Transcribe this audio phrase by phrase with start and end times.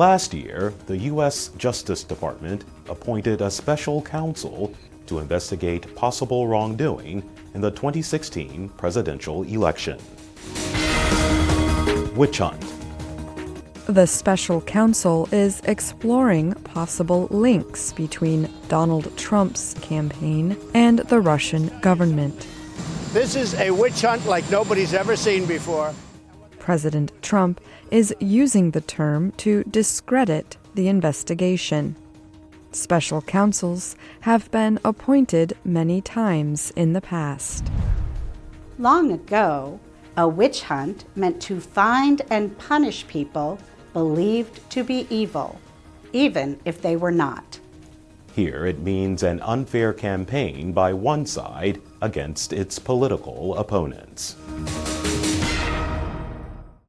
[0.00, 1.48] Last year, the U.S.
[1.58, 9.98] Justice Department appointed a special counsel to investigate possible wrongdoing in the 2016 presidential election.
[12.16, 12.64] Witch Hunt
[13.88, 22.46] The special counsel is exploring possible links between Donald Trump's campaign and the Russian government.
[23.12, 25.92] This is a witch hunt like nobody's ever seen before.
[26.70, 27.60] President Trump
[27.90, 31.96] is using the term to discredit the investigation.
[32.70, 37.66] Special counsels have been appointed many times in the past.
[38.78, 39.80] Long ago,
[40.16, 43.58] a witch hunt meant to find and punish people
[43.92, 45.60] believed to be evil,
[46.12, 47.58] even if they were not.
[48.32, 54.36] Here it means an unfair campaign by one side against its political opponents.